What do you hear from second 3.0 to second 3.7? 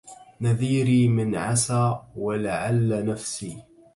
نفسي